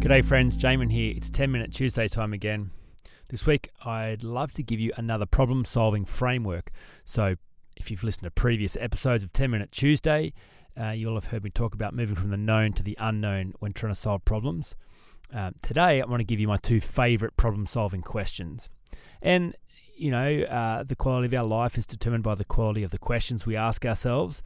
G'day, 0.00 0.24
friends. 0.24 0.56
Jamin 0.56 0.90
here. 0.90 1.12
It's 1.14 1.28
10 1.28 1.52
minute 1.52 1.74
Tuesday 1.74 2.08
time 2.08 2.32
again. 2.32 2.70
This 3.28 3.46
week, 3.46 3.68
I'd 3.84 4.24
love 4.24 4.50
to 4.52 4.62
give 4.62 4.80
you 4.80 4.92
another 4.96 5.26
problem 5.26 5.66
solving 5.66 6.06
framework. 6.06 6.70
So, 7.04 7.34
if 7.76 7.90
you've 7.90 8.02
listened 8.02 8.24
to 8.24 8.30
previous 8.30 8.78
episodes 8.78 9.22
of 9.22 9.30
10 9.34 9.50
Minute 9.50 9.70
Tuesday, 9.72 10.32
uh, 10.74 10.92
you'll 10.92 11.16
have 11.16 11.26
heard 11.26 11.44
me 11.44 11.50
talk 11.50 11.74
about 11.74 11.94
moving 11.94 12.16
from 12.16 12.30
the 12.30 12.38
known 12.38 12.72
to 12.72 12.82
the 12.82 12.96
unknown 12.98 13.52
when 13.58 13.74
trying 13.74 13.92
to 13.92 13.98
solve 13.98 14.24
problems. 14.24 14.74
Um, 15.34 15.54
today, 15.60 16.00
I 16.00 16.06
want 16.06 16.20
to 16.20 16.24
give 16.24 16.40
you 16.40 16.48
my 16.48 16.56
two 16.56 16.80
favorite 16.80 17.36
problem 17.36 17.66
solving 17.66 18.00
questions. 18.00 18.70
And, 19.20 19.54
you 19.98 20.10
know, 20.10 20.40
uh, 20.44 20.82
the 20.82 20.96
quality 20.96 21.26
of 21.26 21.34
our 21.34 21.46
life 21.46 21.76
is 21.76 21.84
determined 21.84 22.24
by 22.24 22.36
the 22.36 22.46
quality 22.46 22.84
of 22.84 22.90
the 22.90 22.98
questions 22.98 23.44
we 23.44 23.54
ask 23.54 23.84
ourselves. 23.84 24.42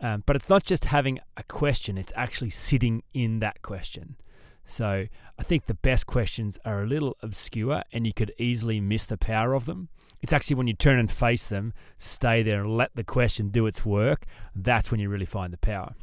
Um, 0.00 0.22
but 0.24 0.36
it's 0.36 0.48
not 0.48 0.64
just 0.64 0.86
having 0.86 1.18
a 1.36 1.42
question, 1.42 1.98
it's 1.98 2.14
actually 2.16 2.50
sitting 2.50 3.02
in 3.12 3.40
that 3.40 3.60
question. 3.60 4.16
So 4.66 5.06
I 5.38 5.42
think 5.42 5.66
the 5.66 5.74
best 5.74 6.06
questions 6.06 6.58
are 6.64 6.82
a 6.82 6.86
little 6.86 7.16
obscure 7.22 7.82
and 7.92 8.06
you 8.06 8.12
could 8.12 8.32
easily 8.38 8.80
miss 8.80 9.06
the 9.06 9.16
power 9.16 9.54
of 9.54 9.66
them. 9.66 9.88
It's 10.22 10.32
actually 10.32 10.56
when 10.56 10.66
you 10.66 10.74
turn 10.74 10.98
and 10.98 11.10
face 11.10 11.48
them, 11.48 11.72
stay 11.98 12.42
there 12.42 12.62
and 12.62 12.76
let 12.76 12.94
the 12.96 13.04
question 13.04 13.50
do 13.50 13.66
its 13.66 13.84
work, 13.84 14.24
that's 14.54 14.90
when 14.90 14.98
you 14.98 15.08
really 15.08 15.26
find 15.26 15.52
the 15.52 15.58
power. 15.58 15.94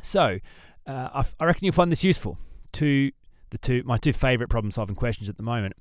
So 0.00 0.38
uh, 0.86 1.24
I, 1.40 1.44
reckon 1.44 1.64
you'll 1.64 1.74
find 1.74 1.90
this 1.90 2.04
useful 2.04 2.38
to 2.72 3.10
the 3.50 3.58
two 3.58 3.82
my 3.84 3.96
two 3.96 4.12
favorite 4.12 4.48
problem 4.48 4.70
solving 4.70 4.96
questions 4.96 5.28
at 5.28 5.36
the 5.36 5.42
moment. 5.42 5.74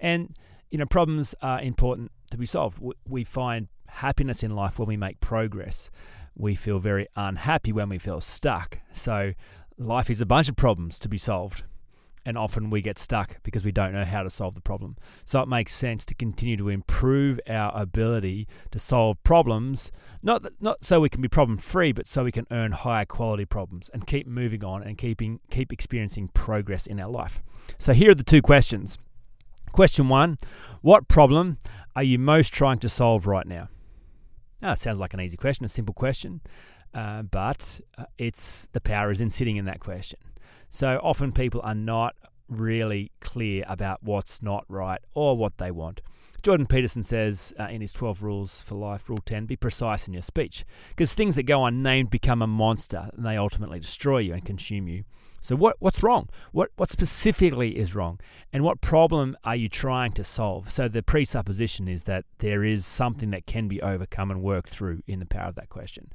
And 0.00 0.34
you 0.70 0.78
know, 0.78 0.86
problems 0.86 1.34
are 1.42 1.60
important 1.60 2.10
to 2.30 2.36
be 2.36 2.46
solved. 2.46 2.82
We 3.08 3.24
find 3.24 3.68
happiness 3.88 4.42
in 4.42 4.54
life 4.54 4.78
when 4.78 4.88
we 4.88 4.96
make 4.96 5.20
progress. 5.20 5.90
We 6.34 6.54
feel 6.54 6.78
very 6.78 7.06
unhappy 7.14 7.72
when 7.72 7.88
we 7.88 7.98
feel 7.98 8.20
stuck. 8.20 8.78
So 8.92 9.32
life 9.78 10.10
is 10.10 10.20
a 10.20 10.26
bunch 10.26 10.48
of 10.48 10.56
problems 10.56 10.98
to 11.00 11.08
be 11.08 11.18
solved. 11.18 11.64
And 12.24 12.38
often 12.38 12.70
we 12.70 12.82
get 12.82 12.98
stuck 12.98 13.42
because 13.42 13.64
we 13.64 13.72
don't 13.72 13.92
know 13.92 14.04
how 14.04 14.22
to 14.22 14.30
solve 14.30 14.54
the 14.54 14.60
problem. 14.60 14.96
So 15.24 15.40
it 15.42 15.48
makes 15.48 15.74
sense 15.74 16.04
to 16.06 16.14
continue 16.14 16.56
to 16.56 16.68
improve 16.68 17.40
our 17.48 17.72
ability 17.74 18.46
to 18.70 18.78
solve 18.78 19.20
problems, 19.24 19.90
not, 20.22 20.42
that, 20.42 20.62
not 20.62 20.84
so 20.84 21.00
we 21.00 21.08
can 21.08 21.20
be 21.20 21.26
problem 21.26 21.58
free, 21.58 21.90
but 21.90 22.06
so 22.06 22.22
we 22.22 22.30
can 22.30 22.46
earn 22.52 22.72
higher 22.72 23.04
quality 23.04 23.44
problems 23.44 23.90
and 23.92 24.06
keep 24.06 24.28
moving 24.28 24.64
on 24.64 24.84
and 24.84 24.98
keeping, 24.98 25.40
keep 25.50 25.72
experiencing 25.72 26.28
progress 26.28 26.86
in 26.86 27.00
our 27.00 27.10
life. 27.10 27.42
So 27.78 27.92
here 27.92 28.12
are 28.12 28.14
the 28.14 28.22
two 28.22 28.40
questions. 28.40 28.98
Question 29.72 30.08
one 30.08 30.36
What 30.80 31.08
problem 31.08 31.58
are 31.96 32.04
you 32.04 32.18
most 32.18 32.52
trying 32.52 32.78
to 32.80 32.88
solve 32.88 33.26
right 33.26 33.46
now? 33.46 33.68
Now, 34.60 34.72
it 34.72 34.78
sounds 34.78 35.00
like 35.00 35.12
an 35.12 35.20
easy 35.20 35.36
question, 35.36 35.64
a 35.64 35.68
simple 35.68 35.94
question. 35.94 36.40
Uh, 36.94 37.22
but 37.22 37.80
uh, 37.96 38.04
it's 38.18 38.68
the 38.72 38.80
power 38.80 39.10
is 39.10 39.20
in 39.20 39.30
sitting 39.30 39.56
in 39.56 39.64
that 39.64 39.80
question. 39.80 40.18
So 40.68 41.00
often 41.02 41.32
people 41.32 41.60
are 41.64 41.74
not 41.74 42.16
really 42.48 43.12
clear 43.20 43.64
about 43.66 44.02
what's 44.02 44.42
not 44.42 44.64
right 44.68 45.00
or 45.14 45.36
what 45.36 45.58
they 45.58 45.70
want. 45.70 46.02
Jordan 46.42 46.66
Peterson 46.66 47.04
says 47.04 47.54
uh, 47.58 47.64
in 47.64 47.80
his 47.80 47.92
12 47.92 48.22
rules 48.22 48.62
for 48.62 48.74
life, 48.74 49.08
rule 49.08 49.22
10, 49.24 49.46
be 49.46 49.54
precise 49.54 50.08
in 50.08 50.12
your 50.12 50.22
speech. 50.22 50.64
Because 50.90 51.14
things 51.14 51.36
that 51.36 51.44
go 51.44 51.64
unnamed 51.64 52.10
become 52.10 52.42
a 52.42 52.48
monster 52.48 53.10
and 53.12 53.24
they 53.24 53.36
ultimately 53.36 53.78
destroy 53.78 54.18
you 54.18 54.32
and 54.34 54.44
consume 54.44 54.88
you. 54.88 55.04
So 55.40 55.56
what 55.56 55.76
what's 55.80 56.04
wrong? 56.04 56.28
What 56.52 56.70
what 56.76 56.92
specifically 56.92 57.76
is 57.76 57.96
wrong? 57.96 58.20
And 58.52 58.62
what 58.62 58.80
problem 58.80 59.36
are 59.42 59.56
you 59.56 59.68
trying 59.68 60.12
to 60.12 60.22
solve? 60.22 60.70
So 60.70 60.86
the 60.86 61.02
presupposition 61.02 61.88
is 61.88 62.04
that 62.04 62.24
there 62.38 62.62
is 62.62 62.86
something 62.86 63.30
that 63.30 63.46
can 63.46 63.66
be 63.66 63.82
overcome 63.82 64.30
and 64.30 64.40
worked 64.40 64.70
through 64.70 65.02
in 65.08 65.18
the 65.18 65.26
power 65.26 65.48
of 65.48 65.56
that 65.56 65.68
question. 65.68 66.12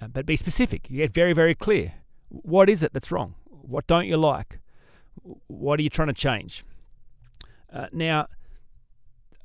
Uh, 0.00 0.08
but 0.08 0.26
be 0.26 0.36
specific. 0.36 0.90
You 0.90 0.98
get 0.98 1.12
very, 1.12 1.32
very 1.32 1.54
clear. 1.54 1.94
What 2.28 2.68
is 2.68 2.82
it 2.82 2.92
that's 2.92 3.10
wrong? 3.10 3.34
What 3.46 3.86
don't 3.86 4.06
you 4.06 4.16
like? 4.16 4.60
What 5.46 5.80
are 5.80 5.82
you 5.82 5.90
trying 5.90 6.08
to 6.08 6.14
change? 6.14 6.64
Uh, 7.72 7.86
now, 7.92 8.28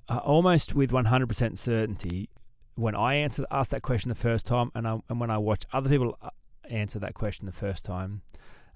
uh, 0.08 0.18
almost 0.18 0.76
with 0.76 0.92
100% 0.92 1.58
certainty, 1.58 2.30
when 2.76 2.96
I 2.96 3.16
answer 3.16 3.46
ask 3.52 3.72
that 3.72 3.82
question 3.82 4.10
the 4.10 4.16
first 4.16 4.46
time, 4.46 4.72
and, 4.76 4.88
I, 4.88 5.00
and 5.10 5.20
when 5.20 5.30
I 5.30 5.38
watch 5.38 5.64
other 5.72 5.90
people 5.90 6.18
uh, 6.22 6.30
answer 6.70 7.00
that 7.00 7.14
question 7.14 7.46
the 7.46 7.52
first 7.52 7.86
time, 7.86 8.22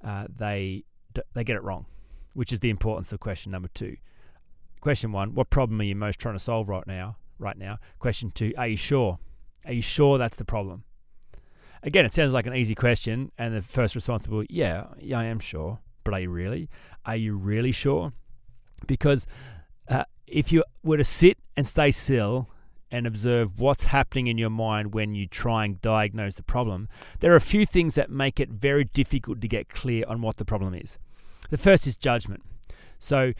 uh, 0.03 0.25
they 0.35 0.83
they 1.33 1.43
get 1.43 1.55
it 1.55 1.63
wrong, 1.63 1.87
which 2.33 2.53
is 2.53 2.59
the 2.59 2.69
importance 2.69 3.11
of 3.11 3.19
question 3.19 3.51
number 3.51 3.69
two. 3.73 3.97
Question 4.81 5.11
one: 5.11 5.33
What 5.33 5.49
problem 5.49 5.81
are 5.81 5.83
you 5.83 5.95
most 5.95 6.19
trying 6.19 6.35
to 6.35 6.39
solve 6.39 6.69
right 6.69 6.85
now? 6.85 7.17
Right 7.39 7.57
now. 7.57 7.79
Question 7.97 8.29
two: 8.29 8.53
Are 8.57 8.67
you 8.67 8.77
sure? 8.77 9.17
Are 9.65 9.73
you 9.73 9.81
sure 9.81 10.17
that's 10.17 10.37
the 10.37 10.45
problem? 10.45 10.83
Again, 11.83 12.05
it 12.05 12.13
sounds 12.13 12.33
like 12.33 12.47
an 12.47 12.55
easy 12.55 12.75
question, 12.75 13.31
and 13.37 13.55
the 13.55 13.61
first 13.61 13.95
response 13.95 14.27
will 14.27 14.41
be, 14.41 14.47
yeah, 14.49 14.85
yeah, 14.99 15.19
I 15.19 15.25
am 15.25 15.39
sure. 15.39 15.79
But 16.03 16.13
are 16.13 16.19
you 16.21 16.29
really? 16.29 16.69
Are 17.05 17.15
you 17.15 17.35
really 17.35 17.71
sure? 17.71 18.13
Because 18.87 19.27
uh, 19.89 20.05
if 20.25 20.51
you 20.51 20.63
were 20.83 20.97
to 20.97 21.03
sit 21.03 21.37
and 21.55 21.67
stay 21.67 21.91
still 21.91 22.49
and 22.89 23.05
observe 23.05 23.59
what's 23.59 23.85
happening 23.85 24.27
in 24.27 24.37
your 24.37 24.49
mind 24.49 24.93
when 24.93 25.13
you 25.13 25.27
try 25.27 25.65
and 25.65 25.81
diagnose 25.81 26.35
the 26.35 26.43
problem, 26.43 26.87
there 27.19 27.33
are 27.33 27.37
a 27.37 27.41
few 27.41 27.65
things 27.65 27.95
that 27.95 28.09
make 28.09 28.39
it 28.39 28.49
very 28.49 28.85
difficult 28.85 29.41
to 29.41 29.47
get 29.47 29.69
clear 29.69 30.05
on 30.07 30.21
what 30.21 30.37
the 30.37 30.45
problem 30.45 30.73
is. 30.73 30.97
The 31.49 31.57
first 31.57 31.85
is 31.87 31.95
judgment. 31.95 32.43
So 32.99 33.33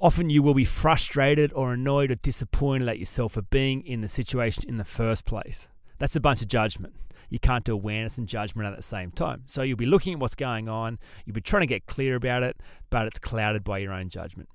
often 0.00 0.30
you 0.30 0.42
will 0.42 0.54
be 0.54 0.64
frustrated 0.64 1.52
or 1.52 1.72
annoyed 1.72 2.10
or 2.10 2.16
disappointed 2.16 2.88
at 2.88 2.98
yourself 2.98 3.32
for 3.32 3.42
being 3.42 3.84
in 3.86 4.00
the 4.00 4.08
situation 4.08 4.64
in 4.68 4.76
the 4.76 4.84
first 4.84 5.24
place. 5.24 5.68
That's 5.98 6.16
a 6.16 6.20
bunch 6.20 6.42
of 6.42 6.48
judgment 6.48 6.94
you 7.30 7.38
can't 7.38 7.64
do 7.64 7.72
awareness 7.72 8.18
and 8.18 8.26
judgment 8.26 8.68
at 8.68 8.76
the 8.76 8.82
same 8.82 9.10
time. 9.10 9.42
So 9.46 9.62
you'll 9.62 9.76
be 9.76 9.86
looking 9.86 10.14
at 10.14 10.20
what's 10.20 10.34
going 10.34 10.68
on, 10.68 10.98
you'll 11.24 11.34
be 11.34 11.40
trying 11.40 11.62
to 11.62 11.66
get 11.66 11.86
clear 11.86 12.16
about 12.16 12.42
it, 12.42 12.56
but 12.90 13.06
it's 13.06 13.18
clouded 13.18 13.64
by 13.64 13.78
your 13.78 13.92
own 13.92 14.08
judgment. 14.08 14.48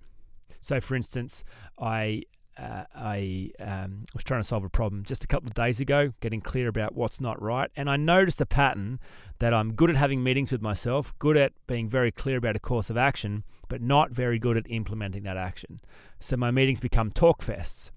So, 0.59 0.79
for 0.79 0.95
instance, 0.95 1.43
I 1.77 2.23
uh, 2.57 2.83
I 2.95 3.49
um, 3.59 4.03
was 4.13 4.23
trying 4.23 4.41
to 4.41 4.47
solve 4.47 4.63
a 4.63 4.69
problem 4.69 5.03
just 5.03 5.23
a 5.23 5.27
couple 5.27 5.47
of 5.47 5.53
days 5.53 5.79
ago, 5.79 6.13
getting 6.21 6.41
clear 6.41 6.67
about 6.67 6.93
what's 6.93 7.19
not 7.19 7.41
right. 7.41 7.69
And 7.75 7.89
I 7.89 7.97
noticed 7.97 8.39
a 8.41 8.45
pattern 8.45 8.99
that 9.39 9.53
I'm 9.53 9.73
good 9.73 9.89
at 9.89 9.95
having 9.95 10.23
meetings 10.23 10.51
with 10.51 10.61
myself, 10.61 11.17
good 11.19 11.35
at 11.35 11.53
being 11.67 11.89
very 11.89 12.11
clear 12.11 12.37
about 12.37 12.55
a 12.55 12.59
course 12.59 12.89
of 12.89 12.97
action, 12.97 13.43
but 13.69 13.81
not 13.81 14.11
very 14.11 14.37
good 14.37 14.55
at 14.55 14.69
implementing 14.69 15.23
that 15.23 15.37
action. 15.37 15.79
So 16.19 16.37
my 16.37 16.51
meetings 16.51 16.79
become 16.79 17.11
talk 17.11 17.41
fests. 17.41 17.91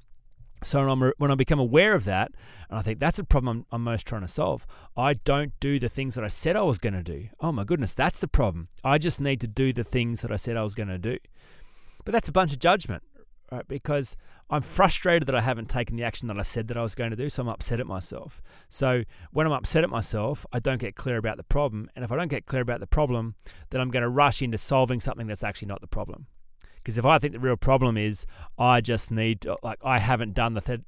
So 0.63 0.81
when, 0.81 0.89
I'm, 0.89 1.13
when 1.19 1.31
I 1.31 1.35
become 1.35 1.59
aware 1.59 1.95
of 1.95 2.05
that, 2.05 2.33
and 2.71 2.79
I 2.79 2.83
think 2.83 2.99
that's 2.99 3.19
the 3.19 3.25
problem 3.25 3.67
I'm, 3.71 3.77
I'm, 3.77 3.85
most 3.85 4.07
trying 4.07 4.23
to 4.23 4.29
solve, 4.29 4.67
I 4.97 5.15
don't 5.15 5.53
do 5.61 5.79
the 5.79 5.89
things 5.89 6.15
that 6.15 6.25
I 6.25 6.29
said 6.29 6.57
I 6.57 6.63
was 6.63 6.79
going 6.79 6.95
to 6.95 7.03
do. 7.03 7.29
Oh 7.41 7.53
my 7.53 7.65
goodness, 7.65 7.95
that's 7.95 8.21
the 8.21 8.29
problem. 8.29 8.69
I 8.83 8.99
just 8.99 9.21
need 9.21 9.41
to 9.43 9.47
do 9.47 9.73
the 9.73 9.85
things 9.85 10.23
that 10.23 10.33
I 10.33 10.37
said 10.37 10.57
I 10.57 10.63
was 10.63 10.75
going 10.75 10.89
to 10.89 10.99
do. 10.99 11.19
But 12.05 12.13
that's 12.13 12.29
a 12.29 12.33
bunch 12.33 12.53
of 12.53 12.59
judgment, 12.59 13.03
right? 13.53 13.67
Because 13.69 14.17
I'm 14.49 14.63
frustrated 14.63 15.27
that 15.27 15.35
I 15.35 15.41
haven't 15.41 15.69
taken 15.69 15.97
the 15.97 16.05
action 16.05 16.29
that 16.29 16.39
I 16.39 16.43
said 16.43 16.69
that 16.69 16.77
I 16.77 16.83
was 16.83 16.95
going 16.95 17.11
to 17.11 17.17
do, 17.17 17.29
so 17.29 17.43
I'm 17.43 17.49
upset 17.49 17.81
at 17.81 17.87
myself. 17.87 18.41
So 18.69 19.03
when 19.33 19.47
I'm 19.47 19.53
upset 19.53 19.85
at 19.85 19.91
myself, 19.91 20.47
I 20.53 20.61
don't 20.61 20.81
get 20.81 20.95
clear 20.95 21.17
about 21.17 21.37
the 21.37 21.43
problem. 21.43 21.91
And 21.95 22.05
if 22.05 22.13
I 22.13 22.17
don't 22.17 22.29
get 22.29 22.47
clear 22.47 22.63
about 22.63 22.81
the 22.81 22.87
problem, 22.87 23.35
then 23.71 23.81
I'm 23.81 23.91
going 23.91 24.05
to 24.05 24.09
rush 24.09 24.41
into 24.41 24.57
solving 24.57 25.01
something 25.01 25.27
that's 25.27 25.43
actually 25.45 25.69
not 25.69 25.81
the 25.81 25.89
problem. 25.89 26.27
Because 26.87 26.99
if 26.99 27.05
I 27.05 27.19
think 27.19 27.33
the 27.33 27.41
real 27.41 27.57
problem 27.57 27.97
is 27.97 28.27
I 28.57 28.81
just 28.81 29.11
need, 29.11 29.45
like, 29.61 29.81
I 29.83 29.99
haven't 29.99 30.35
done 30.35 30.55
the 30.55 30.61
th- 30.61 30.83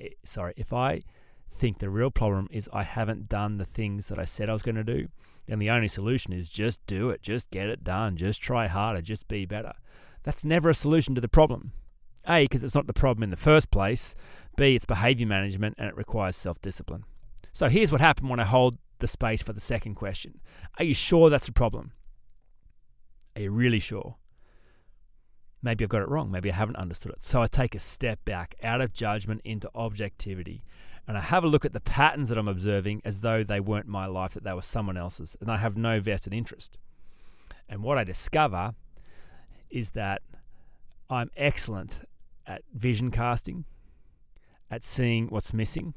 eh, 0.00 0.08
sorry, 0.24 0.54
if 0.56 0.72
I 0.72 1.02
think 1.56 1.78
the 1.78 1.88
real 1.88 2.10
problem 2.10 2.48
is 2.50 2.68
I 2.72 2.82
haven't 2.82 3.28
done 3.28 3.58
the 3.58 3.64
things 3.64 4.08
that 4.08 4.18
I 4.18 4.24
said 4.24 4.50
I 4.50 4.54
was 4.54 4.64
going 4.64 4.74
to 4.74 4.82
do, 4.82 5.06
then 5.46 5.60
the 5.60 5.70
only 5.70 5.86
solution 5.86 6.32
is 6.32 6.48
just 6.48 6.84
do 6.88 7.10
it, 7.10 7.22
just 7.22 7.48
get 7.52 7.68
it 7.68 7.84
done, 7.84 8.16
just 8.16 8.42
try 8.42 8.66
harder, 8.66 9.00
just 9.00 9.28
be 9.28 9.46
better. 9.46 9.74
That's 10.24 10.44
never 10.44 10.70
a 10.70 10.74
solution 10.74 11.14
to 11.14 11.20
the 11.20 11.28
problem. 11.28 11.70
A, 12.26 12.46
because 12.46 12.64
it's 12.64 12.74
not 12.74 12.88
the 12.88 12.92
problem 12.92 13.22
in 13.22 13.30
the 13.30 13.36
first 13.36 13.70
place. 13.70 14.16
B, 14.56 14.74
it's 14.74 14.84
behavior 14.84 15.28
management 15.28 15.76
and 15.78 15.88
it 15.88 15.96
requires 15.96 16.34
self 16.34 16.60
discipline. 16.60 17.04
So 17.52 17.68
here's 17.68 17.92
what 17.92 18.00
happened 18.00 18.30
when 18.30 18.40
I 18.40 18.44
hold 18.46 18.78
the 18.98 19.06
space 19.06 19.42
for 19.42 19.52
the 19.52 19.60
second 19.60 19.94
question 19.94 20.40
Are 20.80 20.84
you 20.84 20.92
sure 20.92 21.30
that's 21.30 21.46
a 21.46 21.52
problem? 21.52 21.92
Are 23.36 23.42
you 23.42 23.52
really 23.52 23.78
sure? 23.78 24.16
Maybe 25.64 25.84
I've 25.84 25.90
got 25.90 26.02
it 26.02 26.08
wrong. 26.08 26.30
Maybe 26.30 26.52
I 26.52 26.54
haven't 26.54 26.76
understood 26.76 27.12
it. 27.12 27.24
So 27.24 27.42
I 27.42 27.46
take 27.46 27.74
a 27.74 27.78
step 27.78 28.24
back 28.24 28.54
out 28.62 28.80
of 28.80 28.92
judgment 28.92 29.40
into 29.44 29.70
objectivity 29.74 30.62
and 31.06 31.18
I 31.18 31.20
have 31.20 31.44
a 31.44 31.48
look 31.48 31.64
at 31.64 31.72
the 31.72 31.80
patterns 31.80 32.28
that 32.28 32.38
I'm 32.38 32.48
observing 32.48 33.02
as 33.04 33.20
though 33.20 33.44
they 33.44 33.60
weren't 33.60 33.86
my 33.86 34.06
life, 34.06 34.32
that 34.34 34.44
they 34.44 34.54
were 34.54 34.62
someone 34.62 34.96
else's, 34.96 35.36
and 35.40 35.50
I 35.50 35.58
have 35.58 35.76
no 35.76 36.00
vested 36.00 36.32
interest. 36.32 36.78
And 37.68 37.82
what 37.82 37.98
I 37.98 38.04
discover 38.04 38.74
is 39.70 39.90
that 39.90 40.22
I'm 41.10 41.30
excellent 41.36 42.00
at 42.46 42.62
vision 42.72 43.10
casting, 43.10 43.64
at 44.70 44.84
seeing 44.84 45.26
what's 45.28 45.52
missing, 45.52 45.94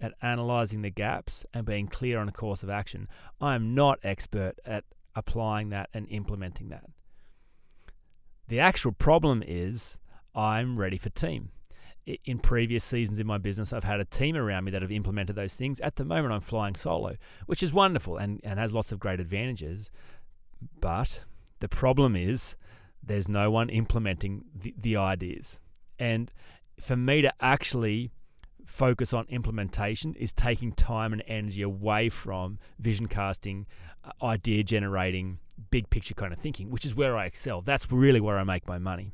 at 0.00 0.12
analyzing 0.22 0.82
the 0.82 0.90
gaps 0.90 1.44
and 1.52 1.64
being 1.66 1.88
clear 1.88 2.18
on 2.18 2.28
a 2.28 2.32
course 2.32 2.62
of 2.62 2.70
action. 2.70 3.08
I 3.40 3.56
am 3.56 3.74
not 3.74 3.98
expert 4.04 4.54
at 4.64 4.84
applying 5.16 5.70
that 5.70 5.88
and 5.92 6.06
implementing 6.10 6.68
that. 6.68 6.84
The 8.54 8.60
actual 8.60 8.92
problem 8.92 9.42
is 9.44 9.98
I'm 10.32 10.78
ready 10.78 10.96
for 10.96 11.10
team. 11.10 11.48
In 12.24 12.38
previous 12.38 12.84
seasons 12.84 13.18
in 13.18 13.26
my 13.26 13.36
business, 13.36 13.72
I've 13.72 13.82
had 13.82 13.98
a 13.98 14.04
team 14.04 14.36
around 14.36 14.62
me 14.62 14.70
that 14.70 14.80
have 14.80 14.92
implemented 14.92 15.34
those 15.34 15.56
things. 15.56 15.80
At 15.80 15.96
the 15.96 16.04
moment, 16.04 16.32
I'm 16.32 16.40
flying 16.40 16.76
solo, 16.76 17.16
which 17.46 17.64
is 17.64 17.74
wonderful 17.74 18.16
and, 18.16 18.40
and 18.44 18.60
has 18.60 18.72
lots 18.72 18.92
of 18.92 19.00
great 19.00 19.18
advantages. 19.18 19.90
But 20.80 21.24
the 21.58 21.68
problem 21.68 22.14
is 22.14 22.54
there's 23.02 23.28
no 23.28 23.50
one 23.50 23.70
implementing 23.70 24.44
the, 24.54 24.72
the 24.78 24.98
ideas. 24.98 25.58
And 25.98 26.32
for 26.78 26.94
me 26.94 27.22
to 27.22 27.34
actually 27.40 28.12
focus 28.64 29.12
on 29.12 29.26
implementation 29.28 30.14
is 30.14 30.32
taking 30.32 30.72
time 30.72 31.12
and 31.12 31.22
energy 31.26 31.62
away 31.62 32.08
from 32.08 32.58
vision 32.78 33.08
casting, 33.08 33.66
uh, 34.04 34.10
idea 34.24 34.62
generating, 34.62 35.38
big 35.70 35.90
picture 35.90 36.14
kind 36.14 36.32
of 36.32 36.38
thinking, 36.38 36.70
which 36.70 36.84
is 36.84 36.94
where 36.94 37.16
I 37.16 37.26
excel. 37.26 37.60
That's 37.60 37.90
really 37.90 38.20
where 38.20 38.38
I 38.38 38.44
make 38.44 38.66
my 38.66 38.78
money. 38.78 39.12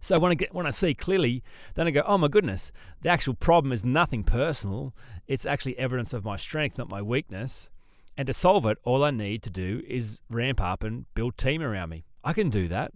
So 0.00 0.18
when 0.18 0.30
I 0.30 0.36
get 0.36 0.54
when 0.54 0.66
I 0.66 0.70
see 0.70 0.94
clearly, 0.94 1.42
then 1.74 1.86
I 1.86 1.90
go, 1.90 2.02
oh 2.06 2.18
my 2.18 2.28
goodness, 2.28 2.70
the 3.02 3.08
actual 3.08 3.34
problem 3.34 3.72
is 3.72 3.84
nothing 3.84 4.22
personal. 4.22 4.94
It's 5.26 5.44
actually 5.44 5.78
evidence 5.78 6.12
of 6.12 6.24
my 6.24 6.36
strength, 6.36 6.78
not 6.78 6.88
my 6.88 7.02
weakness. 7.02 7.70
And 8.16 8.26
to 8.26 8.32
solve 8.32 8.66
it, 8.66 8.78
all 8.84 9.04
I 9.04 9.10
need 9.10 9.42
to 9.44 9.50
do 9.50 9.82
is 9.86 10.18
ramp 10.30 10.60
up 10.60 10.82
and 10.82 11.06
build 11.14 11.36
team 11.36 11.62
around 11.62 11.90
me. 11.90 12.04
I 12.24 12.32
can 12.32 12.50
do 12.50 12.68
that. 12.68 12.92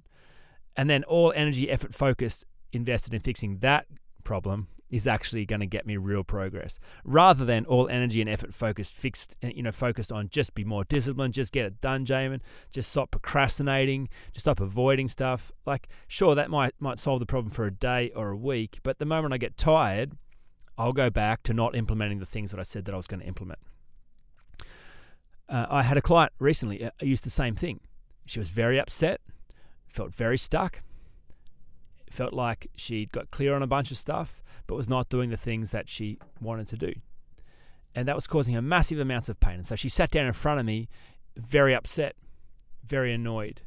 And 0.76 0.88
then 0.88 1.04
all 1.04 1.32
energy, 1.36 1.70
effort, 1.70 1.94
focus 1.94 2.44
invested 2.72 3.14
in 3.14 3.20
fixing 3.20 3.58
that 3.58 3.86
problem 4.24 4.68
is 4.92 5.06
actually 5.08 5.44
going 5.44 5.60
to 5.60 5.66
get 5.66 5.86
me 5.86 5.96
real 5.96 6.22
progress 6.22 6.78
rather 7.04 7.44
than 7.44 7.64
all 7.64 7.88
energy 7.88 8.20
and 8.20 8.30
effort 8.30 8.54
focused 8.54 8.92
fixed 8.92 9.34
eh, 9.42 9.50
you 9.54 9.62
know 9.62 9.72
focused 9.72 10.12
on 10.12 10.28
just 10.28 10.54
be 10.54 10.62
more 10.62 10.84
disciplined 10.84 11.34
just 11.34 11.52
get 11.52 11.64
it 11.64 11.80
done 11.80 12.04
Jamin 12.04 12.40
just 12.70 12.90
stop 12.90 13.10
procrastinating 13.10 14.08
just 14.32 14.44
stop 14.44 14.60
avoiding 14.60 15.08
stuff. 15.08 15.50
Like 15.66 15.88
sure 16.06 16.36
that 16.36 16.50
might 16.50 16.74
might 16.78 17.00
solve 17.00 17.18
the 17.18 17.26
problem 17.26 17.50
for 17.50 17.66
a 17.66 17.72
day 17.72 18.12
or 18.14 18.30
a 18.30 18.36
week 18.36 18.78
but 18.84 19.00
the 19.00 19.06
moment 19.06 19.34
I 19.34 19.38
get 19.38 19.56
tired 19.56 20.12
I'll 20.78 20.92
go 20.92 21.10
back 21.10 21.42
to 21.44 21.54
not 21.54 21.74
implementing 21.74 22.18
the 22.20 22.26
things 22.26 22.50
that 22.52 22.60
I 22.60 22.62
said 22.62 22.84
that 22.84 22.94
I 22.94 22.96
was 22.96 23.06
going 23.06 23.20
to 23.20 23.26
implement. 23.26 23.58
Uh, 25.48 25.66
I 25.68 25.82
had 25.82 25.96
a 25.96 26.02
client 26.02 26.32
recently 26.38 26.84
uh, 26.84 26.90
used 27.00 27.24
the 27.24 27.30
same 27.30 27.54
thing. 27.54 27.80
She 28.26 28.38
was 28.38 28.48
very 28.48 28.78
upset 28.78 29.20
felt 29.92 30.14
very 30.14 30.38
stuck 30.38 30.82
felt 32.12 32.32
like 32.32 32.68
she'd 32.76 33.12
got 33.12 33.30
clear 33.30 33.54
on 33.54 33.62
a 33.62 33.66
bunch 33.66 33.90
of 33.90 33.98
stuff, 33.98 34.42
but 34.66 34.76
was 34.76 34.88
not 34.88 35.08
doing 35.08 35.30
the 35.30 35.36
things 35.36 35.70
that 35.72 35.88
she 35.88 36.18
wanted 36.40 36.68
to 36.68 36.76
do. 36.76 36.92
And 37.94 38.06
that 38.08 38.14
was 38.14 38.26
causing 38.26 38.54
her 38.54 38.62
massive 38.62 38.98
amounts 38.98 39.28
of 39.28 39.40
pain. 39.40 39.56
And 39.56 39.66
so 39.66 39.76
she 39.76 39.88
sat 39.88 40.10
down 40.10 40.26
in 40.26 40.32
front 40.32 40.60
of 40.60 40.66
me, 40.66 40.88
very 41.36 41.74
upset, 41.74 42.14
very 42.84 43.12
annoyed, 43.12 43.62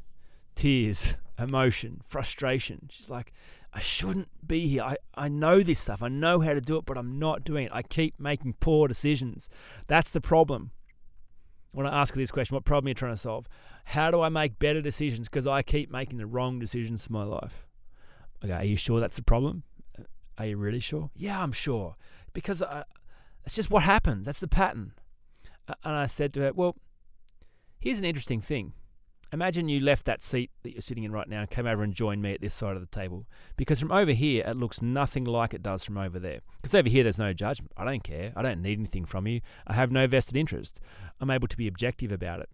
tears, 0.54 1.16
emotion, 1.38 2.00
frustration. 2.06 2.88
She's 2.90 3.10
like, 3.10 3.32
I 3.72 3.80
shouldn't 3.80 4.28
be 4.46 4.66
here. 4.68 4.82
I, 4.82 4.96
I 5.14 5.28
know 5.28 5.62
this 5.62 5.80
stuff. 5.80 6.02
I 6.02 6.08
know 6.08 6.40
how 6.40 6.54
to 6.54 6.60
do 6.60 6.76
it, 6.78 6.86
but 6.86 6.96
I'm 6.96 7.18
not 7.18 7.44
doing 7.44 7.66
it. 7.66 7.72
I 7.74 7.82
keep 7.82 8.18
making 8.18 8.54
poor 8.60 8.88
decisions. 8.88 9.50
That's 9.86 10.10
the 10.10 10.20
problem. 10.20 10.70
When 11.72 11.86
I 11.86 12.00
ask 12.00 12.14
her 12.14 12.18
this 12.18 12.30
question, 12.30 12.54
what 12.54 12.64
problem 12.64 12.86
are 12.86 12.90
you 12.90 12.94
trying 12.94 13.12
to 13.12 13.18
solve? 13.18 13.48
How 13.84 14.10
do 14.10 14.22
I 14.22 14.30
make 14.30 14.58
better 14.58 14.80
decisions? 14.80 15.28
Because 15.28 15.46
I 15.46 15.60
keep 15.60 15.90
making 15.90 16.16
the 16.16 16.26
wrong 16.26 16.58
decisions 16.58 17.06
for 17.06 17.12
my 17.12 17.24
life. 17.24 17.65
Okay, 18.46 18.54
are 18.54 18.64
you 18.64 18.76
sure 18.76 19.00
that's 19.00 19.16
the 19.16 19.22
problem? 19.22 19.64
Are 20.38 20.46
you 20.46 20.56
really 20.56 20.80
sure? 20.80 21.10
Yeah, 21.16 21.42
I'm 21.42 21.52
sure. 21.52 21.96
Because 22.32 22.62
uh, 22.62 22.84
it's 23.44 23.56
just 23.56 23.70
what 23.70 23.82
happens. 23.82 24.26
That's 24.26 24.40
the 24.40 24.48
pattern. 24.48 24.92
And 25.68 25.94
I 25.94 26.06
said 26.06 26.32
to 26.34 26.40
her, 26.42 26.52
Well, 26.52 26.76
here's 27.80 27.98
an 27.98 28.04
interesting 28.04 28.40
thing. 28.40 28.72
Imagine 29.32 29.68
you 29.68 29.80
left 29.80 30.04
that 30.04 30.22
seat 30.22 30.52
that 30.62 30.72
you're 30.72 30.80
sitting 30.80 31.02
in 31.02 31.10
right 31.10 31.28
now 31.28 31.40
and 31.40 31.50
came 31.50 31.66
over 31.66 31.82
and 31.82 31.92
joined 31.92 32.22
me 32.22 32.32
at 32.34 32.40
this 32.40 32.54
side 32.54 32.76
of 32.76 32.80
the 32.80 32.86
table. 32.86 33.26
Because 33.56 33.80
from 33.80 33.90
over 33.90 34.12
here, 34.12 34.44
it 34.46 34.56
looks 34.56 34.80
nothing 34.80 35.24
like 35.24 35.52
it 35.52 35.64
does 35.64 35.82
from 35.82 35.98
over 35.98 36.20
there. 36.20 36.38
Because 36.62 36.76
over 36.76 36.88
here, 36.88 37.02
there's 37.02 37.18
no 37.18 37.32
judgment. 37.32 37.72
I 37.76 37.84
don't 37.84 38.04
care. 38.04 38.32
I 38.36 38.42
don't 38.42 38.62
need 38.62 38.78
anything 38.78 39.04
from 39.04 39.26
you. 39.26 39.40
I 39.66 39.72
have 39.72 39.90
no 39.90 40.06
vested 40.06 40.36
interest. 40.36 40.78
I'm 41.20 41.30
able 41.30 41.48
to 41.48 41.56
be 41.56 41.66
objective 41.66 42.12
about 42.12 42.38
it. 42.38 42.48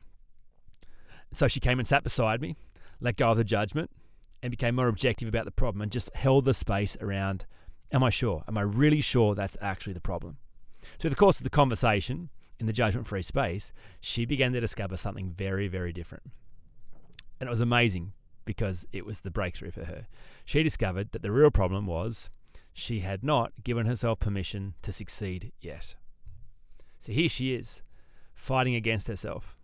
So 1.32 1.46
she 1.46 1.60
came 1.60 1.78
and 1.78 1.86
sat 1.86 2.04
beside 2.04 2.40
me, 2.40 2.56
let 3.00 3.16
go 3.16 3.30
of 3.30 3.36
the 3.36 3.44
judgment, 3.44 3.90
and 4.42 4.50
became 4.50 4.74
more 4.74 4.88
objective 4.88 5.28
about 5.28 5.44
the 5.44 5.50
problem 5.50 5.82
and 5.82 5.92
just 5.92 6.14
held 6.14 6.44
the 6.44 6.54
space 6.54 6.96
around 7.00 7.46
am 7.92 8.02
I 8.02 8.10
sure? 8.10 8.42
Am 8.48 8.56
I 8.56 8.62
really 8.62 9.00
sure 9.00 9.34
that's 9.34 9.56
actually 9.60 9.92
the 9.92 10.00
problem? 10.00 10.38
Through 10.98 11.10
the 11.10 11.16
course 11.16 11.38
of 11.38 11.44
the 11.44 11.50
conversation 11.50 12.30
in 12.58 12.66
the 12.66 12.72
judgment 12.72 13.06
free 13.06 13.22
space, 13.22 13.72
she 14.00 14.24
began 14.24 14.52
to 14.52 14.60
discover 14.60 14.96
something 14.96 15.30
very, 15.30 15.68
very 15.68 15.92
different. 15.92 16.24
And 17.38 17.48
it 17.48 17.50
was 17.50 17.60
amazing 17.60 18.12
because 18.44 18.86
it 18.92 19.04
was 19.04 19.20
the 19.20 19.30
breakthrough 19.30 19.70
for 19.70 19.84
her. 19.84 20.06
She 20.44 20.62
discovered 20.62 21.12
that 21.12 21.22
the 21.22 21.30
real 21.30 21.50
problem 21.50 21.86
was 21.86 22.30
she 22.72 23.00
had 23.00 23.22
not 23.22 23.52
given 23.62 23.86
herself 23.86 24.18
permission 24.20 24.74
to 24.82 24.92
succeed 24.92 25.52
yet. 25.60 25.94
So 26.98 27.12
here 27.12 27.28
she 27.28 27.54
is, 27.54 27.82
fighting 28.34 28.74
against 28.74 29.08
herself 29.08 29.56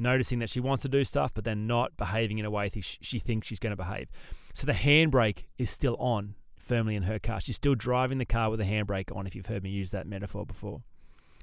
noticing 0.00 0.38
that 0.40 0.50
she 0.50 0.60
wants 0.60 0.82
to 0.82 0.88
do 0.88 1.04
stuff, 1.04 1.32
but 1.34 1.44
then 1.44 1.66
not 1.66 1.96
behaving 1.96 2.38
in 2.38 2.44
a 2.44 2.50
way 2.50 2.70
she 2.82 3.18
thinks 3.18 3.46
she's 3.46 3.58
going 3.58 3.70
to 3.70 3.76
behave. 3.76 4.08
So 4.52 4.66
the 4.66 4.72
handbrake 4.72 5.44
is 5.58 5.70
still 5.70 5.96
on 5.96 6.34
firmly 6.58 6.94
in 6.94 7.04
her 7.04 7.18
car. 7.18 7.40
She's 7.40 7.56
still 7.56 7.74
driving 7.74 8.18
the 8.18 8.24
car 8.24 8.50
with 8.50 8.60
the 8.60 8.66
handbrake 8.66 9.14
on, 9.14 9.26
if 9.26 9.34
you've 9.34 9.46
heard 9.46 9.62
me 9.62 9.70
use 9.70 9.90
that 9.90 10.06
metaphor 10.06 10.46
before. 10.46 10.82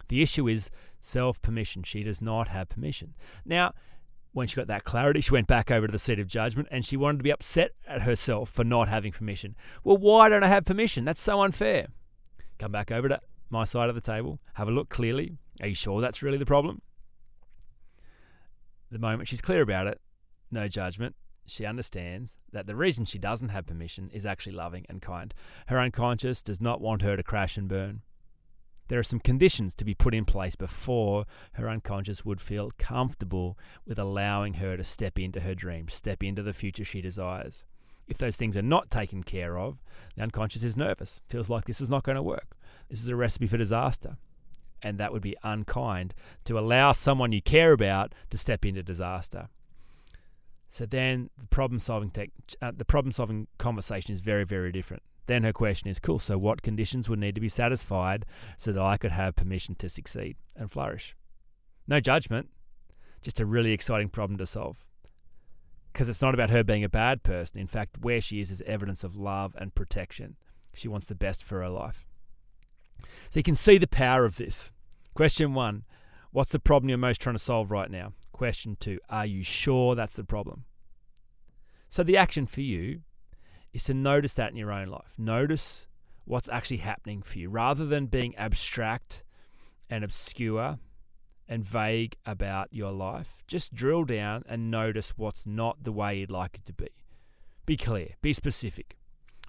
The 0.07 0.21
issue 0.21 0.48
is 0.48 0.69
self 1.00 1.42
permission. 1.42 1.83
She 1.83 2.04
does 2.04 2.21
not 2.21 2.48
have 2.48 2.69
permission. 2.69 3.13
Now, 3.45 3.74
when 4.31 4.48
she 4.48 4.56
got 4.56 4.68
that 4.68 4.83
clarity, 4.83 5.21
she 5.21 5.31
went 5.31 5.48
back 5.48 5.71
over 5.71 5.88
to 5.88 5.92
the 5.92 6.00
seat 6.00 6.19
of 6.19 6.27
judgment 6.27 6.68
and 6.71 6.86
she 6.86 6.95
wanted 6.95 7.18
to 7.18 7.24
be 7.24 7.31
upset 7.31 7.71
at 7.88 8.03
herself 8.03 8.50
for 8.50 8.63
not 8.63 8.88
having 8.88 9.12
permission. 9.12 9.56
Well, 9.83 9.98
why 9.98 10.30
don't 10.30 10.44
I 10.44 10.48
have 10.48 10.65
permission? 10.65 11.06
That's 11.06 11.21
so 11.21 11.42
unfair. 11.42 11.88
Come 12.60 12.71
back 12.71 12.92
over 12.92 13.10
to 13.10 13.19
my 13.50 13.63
side 13.63 13.89
of 13.89 13.95
the 13.95 14.01
table, 14.01 14.39
have 14.53 14.68
a 14.68 14.71
look 14.71 14.89
clearly. 14.89 15.38
Are 15.62 15.68
you 15.68 15.75
sure 15.75 16.01
that's 16.01 16.21
really 16.21 16.38
the 16.38 16.45
problem? 16.45 16.81
The 18.92 19.00
moment 19.00 19.28
she's 19.28 19.42
clear 19.42 19.62
about 19.62 19.88
it, 19.88 20.00
no 20.51 20.68
judgment, 20.68 21.16
she 21.45 21.66
understands 21.66 22.36
that 22.51 22.68
the 22.68 22.75
reason 22.75 23.06
she 23.06 23.18
doesn't 23.18 23.50
have 23.50 23.66
permission 23.66 24.10
is 24.13 24.25
actually 24.25 24.54
loving 24.54 24.86
and 24.89 25.01
kind. 25.01 25.34
Her 25.67 25.79
unconscious 25.79 26.44
does 26.44 26.62
not 26.62 26.82
want 26.82 27.01
her 27.01 27.15
to 27.15 27.24
crash 27.24 27.58
and 27.58 27.67
burn. 27.67 28.01
There 28.89 29.00
are 29.00 29.03
some 29.03 29.20
conditions 29.20 29.75
to 29.75 29.86
be 29.86 29.94
put 29.94 30.13
in 30.13 30.24
place 30.24 30.56
before 30.56 31.25
her 31.53 31.70
unconscious 31.70 32.24
would 32.24 32.39
feel 32.39 32.72
comfortable 32.77 33.58
with 33.86 34.00
allowing 34.00 34.56
her 34.56 34.77
to 34.77 34.84
step 34.84 35.20
into 35.20 35.41
her 35.41 35.56
dreams, 35.56 35.94
step 35.94 36.24
into 36.24 36.44
the 36.44 36.53
future 36.53 36.86
she 36.86 37.01
desires. 37.01 37.65
If 38.08 38.17
those 38.17 38.38
things 38.38 38.56
are 38.56 38.62
not 38.62 38.89
taken 38.89 39.24
care 39.24 39.58
of, 39.58 39.77
the 40.15 40.24
unconscious 40.24 40.63
is 40.63 40.77
nervous, 40.77 41.22
feels 41.27 41.50
like 41.50 41.65
this 41.65 41.82
is 41.82 41.89
not 41.89 42.03
going 42.03 42.15
to 42.15 42.24
work. 42.24 42.56
This 42.89 43.01
is 43.01 43.10
a 43.10 43.15
recipe 43.17 43.48
for 43.48 43.58
disaster 43.58 44.17
and 44.81 44.98
that 44.98 45.12
would 45.12 45.22
be 45.22 45.36
unkind 45.43 46.13
to 46.46 46.60
allow 46.60 46.91
someone 46.91 47.31
you 47.31 47.41
care 47.41 47.72
about 47.72 48.13
to 48.29 48.38
step 48.38 48.65
into 48.65 48.84
disaster. 48.84 49.50
So 50.69 50.86
then 50.86 51.29
the 51.38 51.48
problem 51.48 51.79
solving 51.79 52.12
tech, 52.12 52.29
uh, 52.62 52.72
the 52.75 52.86
problem 52.86 53.12
solving 53.12 53.48
conversation 53.57 54.13
is 54.13 54.19
very 54.19 54.43
very 54.43 54.72
different. 54.72 55.03
Then 55.27 55.43
her 55.43 55.53
question 55.53 55.89
is, 55.89 56.00
cool. 56.00 56.19
So 56.19 56.38
what 56.38 56.62
conditions 56.62 57.10
would 57.10 57.19
need 57.19 57.36
to 57.36 57.41
be 57.41 57.50
satisfied 57.50 58.25
so 58.57 58.72
that 58.72 58.81
I 58.81 58.98
could 58.98 59.12
have 59.12 59.36
permission 59.36 59.75
to 59.75 59.89
succeed 59.89 60.38
and 60.55 60.72
flourish? 60.72 61.15
No 61.86 62.00
judgment, 62.00 62.50
just 63.22 63.39
a 63.39 63.46
really 63.46 63.74
exciting 63.74 64.10
problem 64.10 64.38
to 64.38 64.46
solve. 64.46 64.77
Because 65.91 66.07
it's 66.07 66.22
not 66.22 66.34
about 66.34 66.50
her 66.50 66.63
being 66.63 66.84
a 66.84 66.89
bad 66.89 67.24
person. 67.24 67.60
In 67.60 67.67
fact, 67.67 67.98
where 68.01 68.22
she 68.22 68.39
is 68.39 68.51
is 68.51 68.62
evidence 68.65 69.03
of 69.03 69.17
love 69.17 69.53
and 69.57 69.75
protection. 69.75 70.38
She 70.74 70.88
wants 70.88 71.07
the 71.07 71.15
best 71.15 71.43
for 71.43 71.60
her 71.60 71.69
life. 71.69 72.06
So 73.30 73.39
you 73.39 73.44
can 73.44 73.56
see 73.56 73.77
the 73.77 73.88
power 73.88 74.25
of 74.25 74.38
this. 74.38 74.72
Question 75.13 75.54
one 75.54 75.84
What's 76.32 76.51
the 76.51 76.60
problem 76.60 76.89
you're 76.89 76.98
most 76.98 77.22
trying 77.22 77.36
to 77.36 77.42
solve 77.44 77.72
right 77.72 77.89
now? 77.89 78.13
Question 78.32 78.77
two 78.80 79.00
Are 79.10 79.25
you 79.25 79.44
sure 79.44 79.96
that's 79.96 80.16
the 80.16 80.24
problem? 80.24 80.66
So 81.89 82.04
the 82.04 82.18
action 82.18 82.46
for 82.48 82.62
you 82.62 83.01
is 83.74 83.86
to 83.86 83.94
notice 83.94 84.34
that 84.36 84.51
in 84.51 84.58
your 84.58 84.72
own 84.72 84.88
life. 84.88 85.13
Notice 85.18 85.88
what's 86.25 86.50
actually 86.50 86.77
happening 86.77 87.22
for 87.22 87.39
you 87.39 87.50
rather 87.50 87.86
than 87.86 88.08
being 88.08 88.36
abstract 88.36 89.24
and 89.89 90.04
obscure 90.04 90.80
and 91.48 91.63
vague 91.63 92.18
about 92.25 92.68
your 92.72 92.92
life. 92.92 93.38
Just 93.48 93.74
drill 93.74 94.04
down 94.04 94.44
and 94.50 94.70
notice 94.70 95.13
what's 95.16 95.46
not 95.46 95.84
the 95.84 95.94
way 95.94 96.20
you'd 96.20 96.30
like 96.30 96.56
it 96.56 96.66
to 96.66 96.74
be. 96.74 96.89
Be 97.66 97.77
clear, 97.77 98.10
be 98.22 98.34
specific 98.34 98.97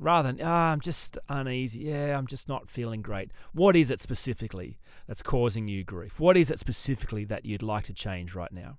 rather 0.01 0.33
than, 0.33 0.41
ah, 0.45 0.73
I'm 0.73 0.81
just 0.81 1.19
uneasy. 1.29 1.81
Yeah, 1.81 2.17
I'm 2.17 2.27
just 2.27 2.49
not 2.49 2.71
feeling 2.71 3.03
great. 3.03 3.31
What 3.53 3.77
is 3.77 3.91
it 3.91 4.01
specifically 4.01 4.79
that's 5.07 5.23
causing 5.23 5.69
you 5.69 5.85
grief? 5.85 6.21
What 6.21 6.37
is 6.37 6.51
it 6.51 6.59
specifically 6.59 7.25
that 7.25 7.45
you'd 7.45 7.63
like 7.63 7.85
to 7.85 7.93
change 7.93 8.35
right 8.35 8.53
now? 8.53 8.79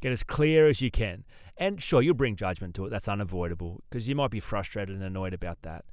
Get 0.00 0.12
as 0.12 0.22
clear 0.22 0.68
as 0.68 0.80
you 0.80 0.90
can. 0.90 1.24
And 1.56 1.82
sure, 1.82 2.00
you'll 2.00 2.14
bring 2.14 2.36
judgment 2.36 2.74
to 2.76 2.86
it. 2.86 2.90
That's 2.90 3.08
unavoidable 3.08 3.82
because 3.88 4.08
you 4.08 4.14
might 4.14 4.30
be 4.30 4.40
frustrated 4.40 4.94
and 4.94 5.04
annoyed 5.04 5.34
about 5.34 5.60
that. 5.62 5.84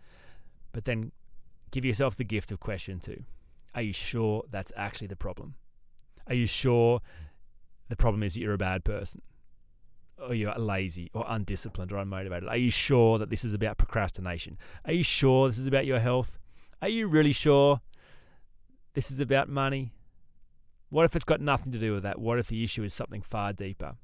But 0.72 0.86
then 0.86 1.12
give 1.72 1.84
yourself 1.84 2.16
the 2.16 2.24
gift 2.24 2.52
of 2.52 2.60
question 2.60 3.00
two. 3.00 3.24
Are 3.76 3.82
you 3.82 3.94
sure 3.94 4.44
that's 4.50 4.72
actually 4.78 5.08
the 5.08 5.18
problem? 5.18 5.56
Are 6.28 6.34
you 6.34 6.46
sure 6.46 7.02
the 7.90 7.96
problem 7.98 8.24
is 8.24 8.34
that 8.34 8.40
you're 8.40 8.54
a 8.54 8.58
bad 8.58 8.86
person? 8.86 9.22
Or 10.20 10.34
you're 10.34 10.54
lazy 10.58 11.10
or 11.14 11.24
undisciplined 11.28 11.92
or 11.92 12.04
unmotivated? 12.04 12.50
Are 12.50 12.58
you 12.58 12.72
sure 12.72 13.20
that 13.20 13.30
this 13.30 13.46
is 13.46 13.54
about 13.54 13.78
procrastination? 13.78 14.58
Are 14.86 14.94
you 14.94 15.04
sure 15.04 15.48
this 15.48 15.60
is 15.60 15.68
about 15.68 15.86
your 15.86 16.00
health? 16.00 16.40
Are 16.82 16.90
you 16.90 17.08
really 17.08 17.34
sure 17.34 17.82
this 18.94 19.12
is 19.12 19.20
about 19.20 19.48
money? 19.48 19.92
What 20.90 21.06
if 21.06 21.16
it's 21.16 21.26
got 21.26 21.42
nothing 21.42 21.72
to 21.72 21.80
do 21.80 21.94
with 21.94 22.04
that? 22.04 22.20
What 22.20 22.40
if 22.40 22.48
the 22.48 22.64
issue 22.64 22.84
is 22.84 22.94
something 22.94 23.22
far 23.22 23.54
deeper 23.54 23.96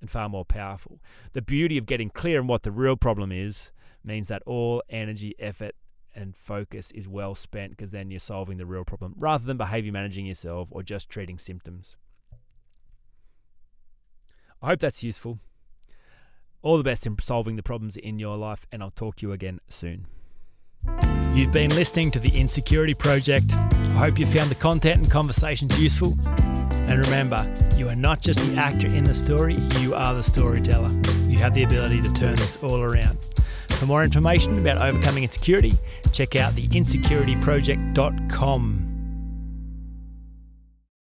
and 0.00 0.10
far 0.10 0.28
more 0.28 0.44
powerful? 0.44 1.00
The 1.32 1.42
beauty 1.42 1.78
of 1.78 1.86
getting 1.86 2.10
clear 2.10 2.40
on 2.40 2.46
what 2.46 2.62
the 2.62 2.72
real 2.72 2.96
problem 2.96 3.32
is 3.32 3.72
means 4.04 4.28
that 4.28 4.42
all 4.44 4.82
energy, 4.90 5.34
effort, 5.38 5.74
and 6.14 6.36
focus 6.36 6.90
is 6.90 7.08
well 7.08 7.34
spent 7.34 7.70
because 7.70 7.92
then 7.92 8.10
you're 8.10 8.18
solving 8.18 8.56
the 8.56 8.66
real 8.66 8.84
problem 8.84 9.14
rather 9.18 9.44
than 9.44 9.56
behavior 9.56 9.92
managing 9.92 10.26
yourself 10.26 10.68
or 10.72 10.82
just 10.82 11.08
treating 11.08 11.38
symptoms. 11.38 11.96
I 14.62 14.68
hope 14.68 14.80
that's 14.80 15.02
useful. 15.02 15.38
All 16.62 16.78
the 16.78 16.84
best 16.84 17.06
in 17.06 17.16
solving 17.20 17.56
the 17.56 17.62
problems 17.62 17.96
in 17.96 18.18
your 18.18 18.36
life, 18.36 18.66
and 18.72 18.82
I'll 18.82 18.90
talk 18.90 19.16
to 19.16 19.26
you 19.26 19.32
again 19.32 19.60
soon. 19.68 20.06
You've 21.34 21.52
been 21.52 21.70
listening 21.70 22.10
to 22.12 22.18
the 22.18 22.30
Insecurity 22.30 22.94
Project. 22.94 23.52
I 23.54 23.98
hope 23.98 24.18
you 24.18 24.26
found 24.26 24.50
the 24.50 24.54
content 24.54 25.02
and 25.02 25.10
conversations 25.10 25.78
useful. 25.80 26.16
And 26.88 27.04
remember, 27.04 27.52
you 27.76 27.88
are 27.88 27.96
not 27.96 28.20
just 28.20 28.40
the 28.40 28.56
actor 28.56 28.86
in 28.86 29.04
the 29.04 29.14
story, 29.14 29.56
you 29.80 29.94
are 29.94 30.14
the 30.14 30.22
storyteller. 30.22 30.90
You 31.28 31.38
have 31.38 31.52
the 31.52 31.64
ability 31.64 32.00
to 32.02 32.12
turn 32.12 32.36
this 32.36 32.62
all 32.62 32.80
around. 32.80 33.18
For 33.70 33.86
more 33.86 34.02
information 34.02 34.58
about 34.58 34.80
overcoming 34.80 35.24
insecurity, 35.24 35.74
check 36.12 36.36
out 36.36 36.54
the 36.54 36.68
insecurityproject.com. 36.68 38.95